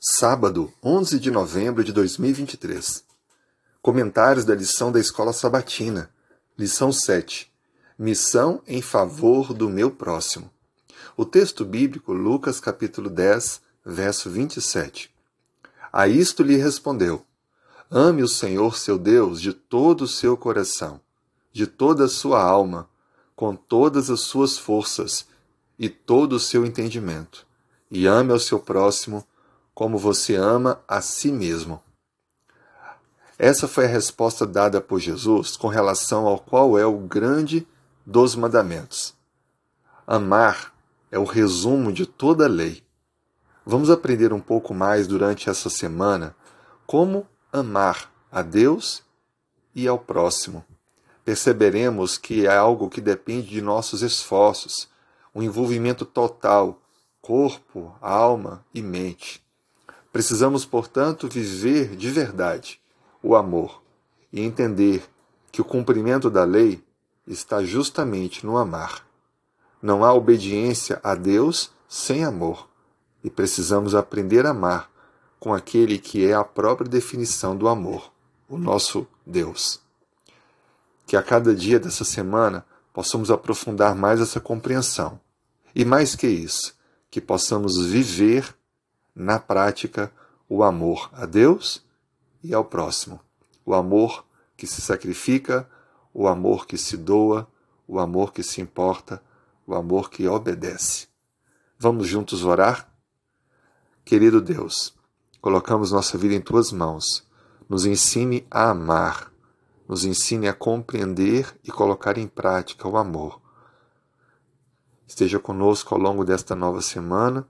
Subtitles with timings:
[0.00, 3.02] Sábado, 11 de novembro de 2023.
[3.82, 6.08] Comentários da lição da Escola Sabatina.
[6.56, 7.52] Lição 7.
[7.98, 10.52] Missão em favor do meu próximo.
[11.16, 15.12] O texto bíblico, Lucas capítulo 10, verso 27.
[15.92, 17.26] A isto lhe respondeu:
[17.90, 21.00] Ame o Senhor seu Deus de todo o seu coração,
[21.52, 22.88] de toda a sua alma,
[23.34, 25.26] com todas as suas forças
[25.76, 27.44] e todo o seu entendimento,
[27.90, 29.26] e ame ao seu próximo
[29.78, 31.80] como você ama a si mesmo.
[33.38, 37.64] Essa foi a resposta dada por Jesus com relação ao qual é o grande
[38.04, 39.14] dos mandamentos.
[40.04, 40.74] Amar
[41.12, 42.82] é o resumo de toda a lei.
[43.64, 46.34] Vamos aprender um pouco mais durante essa semana
[46.84, 49.04] como amar a Deus
[49.76, 50.64] e ao próximo.
[51.24, 54.88] Perceberemos que é algo que depende de nossos esforços,
[55.32, 56.82] um envolvimento total,
[57.22, 59.46] corpo, alma e mente.
[60.12, 62.80] Precisamos, portanto, viver de verdade
[63.22, 63.82] o amor
[64.32, 65.02] e entender
[65.50, 66.82] que o cumprimento da lei
[67.26, 69.06] está justamente no amar.
[69.82, 72.68] Não há obediência a Deus sem amor,
[73.22, 74.90] e precisamos aprender a amar
[75.38, 78.12] com aquele que é a própria definição do amor,
[78.48, 79.80] o nosso Deus.
[81.06, 85.20] Que a cada dia dessa semana possamos aprofundar mais essa compreensão.
[85.74, 86.74] E mais que isso,
[87.10, 88.54] que possamos viver
[89.18, 90.12] na prática,
[90.48, 91.84] o amor a Deus
[92.42, 93.20] e ao próximo.
[93.66, 94.24] O amor
[94.56, 95.68] que se sacrifica,
[96.14, 97.46] o amor que se doa,
[97.86, 99.20] o amor que se importa,
[99.66, 101.08] o amor que obedece.
[101.78, 102.90] Vamos juntos orar?
[104.04, 104.94] Querido Deus,
[105.40, 107.26] colocamos nossa vida em tuas mãos.
[107.68, 109.30] Nos ensine a amar,
[109.86, 113.40] nos ensine a compreender e colocar em prática o amor.
[115.06, 117.46] Esteja conosco ao longo desta nova semana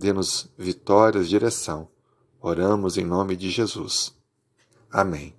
[0.00, 1.86] Dê-nos vitórias, direção.
[2.40, 4.16] Oramos em nome de Jesus.
[4.90, 5.34] Amém.